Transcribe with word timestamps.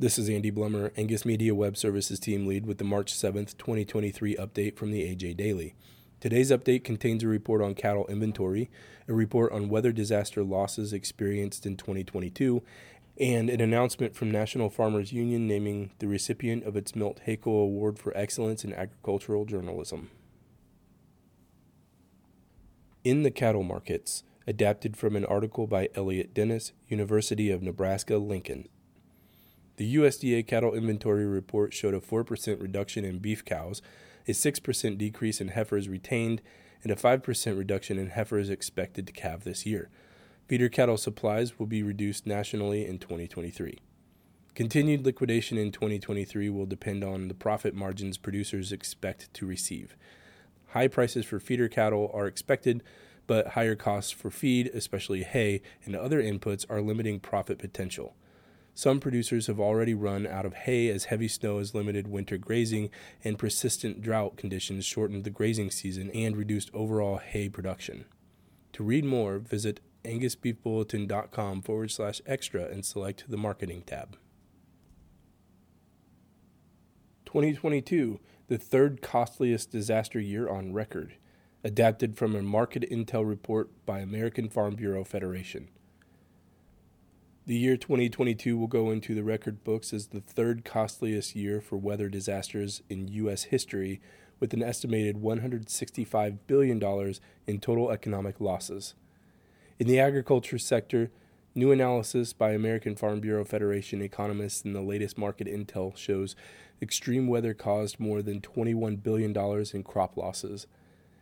This 0.00 0.18
is 0.18 0.30
Andy 0.30 0.50
Blummer, 0.50 0.92
Angus 0.96 1.26
Media 1.26 1.54
Web 1.54 1.76
Services 1.76 2.18
Team 2.18 2.46
Lead 2.46 2.64
with 2.64 2.78
the 2.78 2.84
March 2.84 3.12
7th, 3.12 3.58
2023 3.58 4.34
update 4.36 4.76
from 4.76 4.92
the 4.92 5.02
AJ 5.02 5.36
Daily. 5.36 5.74
Today's 6.20 6.50
update 6.50 6.84
contains 6.84 7.22
a 7.22 7.28
report 7.28 7.60
on 7.60 7.74
cattle 7.74 8.06
inventory, 8.06 8.70
a 9.06 9.12
report 9.12 9.52
on 9.52 9.68
weather 9.68 9.92
disaster 9.92 10.42
losses 10.42 10.94
experienced 10.94 11.66
in 11.66 11.76
2022, 11.76 12.62
and 13.20 13.50
an 13.50 13.60
announcement 13.60 14.14
from 14.14 14.30
National 14.30 14.70
Farmers 14.70 15.12
Union 15.12 15.46
naming 15.46 15.90
the 15.98 16.08
recipient 16.08 16.64
of 16.64 16.76
its 16.76 16.96
Milt 16.96 17.20
Hakel 17.26 17.62
Award 17.62 17.98
for 17.98 18.16
Excellence 18.16 18.64
in 18.64 18.72
Agricultural 18.72 19.44
Journalism. 19.44 20.08
In 23.04 23.22
the 23.22 23.30
Cattle 23.30 23.64
Markets, 23.64 24.22
adapted 24.46 24.96
from 24.96 25.14
an 25.14 25.26
article 25.26 25.66
by 25.66 25.90
Elliot 25.94 26.32
Dennis, 26.32 26.72
University 26.88 27.50
of 27.50 27.62
Nebraska 27.62 28.16
Lincoln. 28.16 28.66
The 29.80 29.94
USDA 29.94 30.46
cattle 30.46 30.74
inventory 30.74 31.24
report 31.24 31.72
showed 31.72 31.94
a 31.94 32.00
4% 32.00 32.60
reduction 32.60 33.02
in 33.02 33.18
beef 33.18 33.42
cows, 33.46 33.80
a 34.28 34.32
6% 34.32 34.98
decrease 34.98 35.40
in 35.40 35.48
heifers 35.48 35.88
retained, 35.88 36.42
and 36.82 36.92
a 36.92 36.96
5% 36.96 37.56
reduction 37.56 37.98
in 37.98 38.08
heifers 38.08 38.50
expected 38.50 39.06
to 39.06 39.12
calve 39.14 39.44
this 39.44 39.64
year. 39.64 39.88
Feeder 40.46 40.68
cattle 40.68 40.98
supplies 40.98 41.58
will 41.58 41.64
be 41.64 41.82
reduced 41.82 42.26
nationally 42.26 42.86
in 42.86 42.98
2023. 42.98 43.78
Continued 44.54 45.06
liquidation 45.06 45.56
in 45.56 45.72
2023 45.72 46.50
will 46.50 46.66
depend 46.66 47.02
on 47.02 47.28
the 47.28 47.34
profit 47.34 47.74
margins 47.74 48.18
producers 48.18 48.72
expect 48.72 49.32
to 49.32 49.46
receive. 49.46 49.96
High 50.72 50.88
prices 50.88 51.24
for 51.24 51.40
feeder 51.40 51.68
cattle 51.68 52.10
are 52.12 52.26
expected, 52.26 52.82
but 53.26 53.52
higher 53.52 53.76
costs 53.76 54.10
for 54.10 54.30
feed, 54.30 54.66
especially 54.74 55.22
hay 55.22 55.62
and 55.86 55.96
other 55.96 56.22
inputs, 56.22 56.66
are 56.68 56.82
limiting 56.82 57.18
profit 57.18 57.58
potential. 57.58 58.14
Some 58.74 59.00
producers 59.00 59.46
have 59.46 59.60
already 59.60 59.94
run 59.94 60.26
out 60.26 60.46
of 60.46 60.54
hay 60.54 60.88
as 60.88 61.06
heavy 61.06 61.28
snow 61.28 61.58
has 61.58 61.74
limited 61.74 62.08
winter 62.08 62.38
grazing 62.38 62.90
and 63.24 63.38
persistent 63.38 64.00
drought 64.00 64.36
conditions 64.36 64.84
shortened 64.84 65.24
the 65.24 65.30
grazing 65.30 65.70
season 65.70 66.10
and 66.10 66.36
reduced 66.36 66.70
overall 66.72 67.18
hay 67.18 67.48
production. 67.48 68.04
To 68.74 68.84
read 68.84 69.04
more, 69.04 69.38
visit 69.38 69.80
angusbeefbulletin.com 70.04 71.62
forward 71.62 71.90
slash 71.90 72.22
extra 72.26 72.64
and 72.64 72.84
select 72.84 73.24
the 73.28 73.36
marketing 73.36 73.82
tab. 73.82 74.16
2022, 77.26 78.18
the 78.48 78.58
third 78.58 79.02
costliest 79.02 79.70
disaster 79.70 80.18
year 80.18 80.48
on 80.48 80.72
record, 80.72 81.14
adapted 81.62 82.16
from 82.16 82.34
a 82.34 82.42
market 82.42 82.84
intel 82.90 83.28
report 83.28 83.70
by 83.86 84.00
American 84.00 84.48
Farm 84.48 84.74
Bureau 84.74 85.04
Federation. 85.04 85.68
The 87.46 87.56
year 87.56 87.78
2022 87.78 88.58
will 88.58 88.66
go 88.66 88.90
into 88.90 89.14
the 89.14 89.24
record 89.24 89.64
books 89.64 89.94
as 89.94 90.08
the 90.08 90.20
third 90.20 90.62
costliest 90.62 91.34
year 91.34 91.60
for 91.60 91.76
weather 91.76 92.10
disasters 92.10 92.82
in 92.90 93.08
U.S. 93.08 93.44
history, 93.44 94.00
with 94.38 94.52
an 94.52 94.62
estimated 94.62 95.16
$165 95.16 96.38
billion 96.46 97.14
in 97.46 97.60
total 97.60 97.90
economic 97.90 98.40
losses. 98.40 98.94
In 99.78 99.86
the 99.86 99.98
agriculture 99.98 100.58
sector, 100.58 101.10
new 101.54 101.72
analysis 101.72 102.34
by 102.34 102.52
American 102.52 102.94
Farm 102.94 103.20
Bureau 103.20 103.44
Federation 103.44 104.02
economists 104.02 104.62
in 104.62 104.74
the 104.74 104.82
latest 104.82 105.16
market 105.16 105.46
intel 105.46 105.96
shows 105.96 106.36
extreme 106.82 107.26
weather 107.26 107.54
caused 107.54 107.98
more 107.98 108.20
than 108.20 108.40
$21 108.40 109.02
billion 109.02 109.34
in 109.74 109.82
crop 109.82 110.16
losses. 110.16 110.66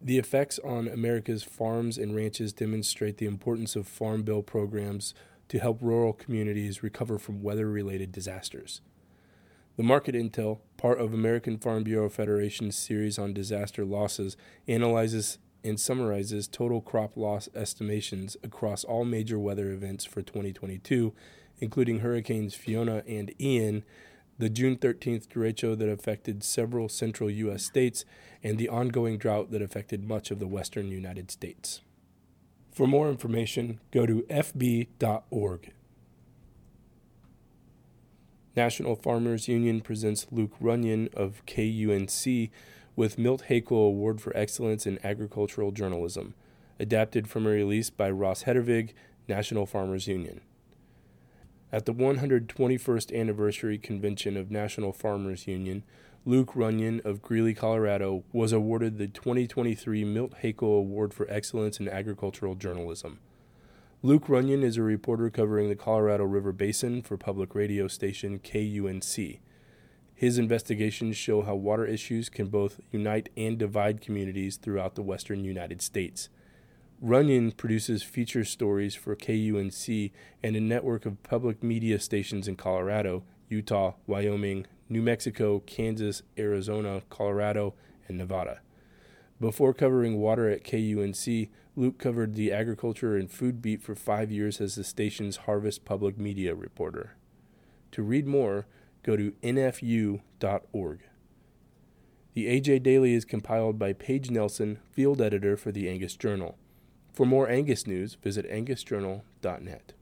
The 0.00 0.18
effects 0.18 0.60
on 0.62 0.86
America's 0.86 1.42
farms 1.42 1.98
and 1.98 2.14
ranches 2.14 2.52
demonstrate 2.52 3.18
the 3.18 3.26
importance 3.26 3.74
of 3.74 3.88
farm 3.88 4.22
bill 4.22 4.42
programs 4.42 5.14
to 5.48 5.58
help 5.58 5.78
rural 5.80 6.12
communities 6.12 6.82
recover 6.82 7.18
from 7.18 7.42
weather 7.42 7.68
related 7.68 8.12
disasters. 8.12 8.80
The 9.76 9.82
Market 9.82 10.14
Intel, 10.14 10.60
part 10.76 11.00
of 11.00 11.12
American 11.12 11.58
Farm 11.58 11.82
Bureau 11.82 12.08
Federation's 12.08 12.76
series 12.76 13.18
on 13.18 13.34
disaster 13.34 13.84
losses, 13.84 14.36
analyzes 14.68 15.38
and 15.64 15.80
summarizes 15.80 16.46
total 16.46 16.80
crop 16.80 17.16
loss 17.16 17.48
estimations 17.56 18.36
across 18.44 18.84
all 18.84 19.04
major 19.04 19.38
weather 19.38 19.72
events 19.72 20.04
for 20.04 20.22
2022, 20.22 21.12
including 21.58 22.00
Hurricanes 22.00 22.54
Fiona 22.54 23.02
and 23.08 23.32
Ian, 23.40 23.82
the 24.38 24.50
June 24.50 24.76
13th 24.76 25.26
derecho 25.28 25.76
that 25.78 25.88
affected 25.88 26.44
several 26.44 26.88
central 26.88 27.30
U.S. 27.30 27.64
states, 27.64 28.04
and 28.42 28.58
the 28.58 28.68
ongoing 28.68 29.16
drought 29.16 29.50
that 29.50 29.62
affected 29.62 30.06
much 30.06 30.30
of 30.30 30.38
the 30.38 30.46
western 30.46 30.88
United 30.88 31.30
States. 31.30 31.80
For 32.74 32.88
more 32.88 33.08
information, 33.08 33.78
go 33.92 34.04
to 34.04 34.22
fb.org. 34.22 35.72
National 38.56 38.96
Farmers 38.96 39.46
Union 39.46 39.80
presents 39.80 40.26
Luke 40.32 40.54
Runyon 40.58 41.08
of 41.14 41.42
KUNC 41.46 42.50
with 42.96 43.16
Milt 43.16 43.44
Hakel 43.48 43.86
Award 43.86 44.20
for 44.20 44.36
Excellence 44.36 44.86
in 44.88 44.98
Agricultural 45.04 45.70
Journalism, 45.70 46.34
adapted 46.80 47.28
from 47.28 47.46
a 47.46 47.50
release 47.50 47.90
by 47.90 48.10
Ross 48.10 48.42
Hedervig, 48.42 48.90
National 49.28 49.66
Farmers 49.66 50.08
Union. 50.08 50.40
At 51.70 51.86
the 51.86 51.94
121st 51.94 53.16
anniversary 53.16 53.78
convention 53.78 54.36
of 54.36 54.50
National 54.50 54.92
Farmers 54.92 55.46
Union, 55.46 55.84
Luke 56.26 56.56
Runyon 56.56 57.02
of 57.04 57.20
Greeley, 57.20 57.52
Colorado, 57.52 58.24
was 58.32 58.50
awarded 58.50 58.96
the 58.96 59.08
2023 59.08 60.04
Milt 60.04 60.32
Hakel 60.42 60.78
Award 60.78 61.12
for 61.12 61.30
Excellence 61.30 61.78
in 61.78 61.86
Agricultural 61.86 62.54
Journalism. 62.54 63.18
Luke 64.02 64.26
Runyon 64.26 64.62
is 64.62 64.78
a 64.78 64.82
reporter 64.82 65.28
covering 65.28 65.68
the 65.68 65.76
Colorado 65.76 66.24
River 66.24 66.50
Basin 66.50 67.02
for 67.02 67.18
public 67.18 67.54
radio 67.54 67.88
station 67.88 68.38
KUNC. 68.38 69.40
His 70.14 70.38
investigations 70.38 71.18
show 71.18 71.42
how 71.42 71.56
water 71.56 71.84
issues 71.84 72.30
can 72.30 72.46
both 72.46 72.80
unite 72.90 73.28
and 73.36 73.58
divide 73.58 74.00
communities 74.00 74.56
throughout 74.56 74.94
the 74.94 75.02
western 75.02 75.44
United 75.44 75.82
States. 75.82 76.30
Runyon 77.02 77.52
produces 77.52 78.02
feature 78.02 78.46
stories 78.46 78.94
for 78.94 79.14
KUNC 79.14 80.10
and 80.42 80.56
a 80.56 80.60
network 80.60 81.04
of 81.04 81.22
public 81.22 81.62
media 81.62 81.98
stations 81.98 82.48
in 82.48 82.56
Colorado, 82.56 83.24
Utah, 83.50 83.92
Wyoming, 84.06 84.66
New 84.88 85.02
Mexico, 85.02 85.60
Kansas, 85.60 86.22
Arizona, 86.38 87.02
Colorado, 87.10 87.74
and 88.08 88.18
Nevada. 88.18 88.60
Before 89.40 89.74
covering 89.74 90.18
water 90.18 90.48
at 90.48 90.64
KUNC, 90.64 91.48
Luke 91.76 91.98
covered 91.98 92.34
the 92.34 92.52
agriculture 92.52 93.16
and 93.16 93.30
food 93.30 93.60
beat 93.60 93.82
for 93.82 93.94
five 93.94 94.30
years 94.30 94.60
as 94.60 94.76
the 94.76 94.84
station's 94.84 95.38
Harvest 95.38 95.84
Public 95.84 96.16
Media 96.16 96.54
reporter. 96.54 97.16
To 97.92 98.02
read 98.02 98.26
more, 98.26 98.66
go 99.02 99.16
to 99.16 99.32
nfu.org. 99.42 101.00
The 102.34 102.46
AJ 102.46 102.82
Daily 102.82 103.14
is 103.14 103.24
compiled 103.24 103.78
by 103.78 103.92
Paige 103.92 104.30
Nelson, 104.30 104.78
field 104.90 105.20
editor 105.20 105.56
for 105.56 105.70
the 105.70 105.88
Angus 105.88 106.16
Journal. 106.16 106.58
For 107.12 107.24
more 107.24 107.48
Angus 107.48 107.86
news, 107.86 108.14
visit 108.14 108.50
angusjournal.net. 108.50 109.92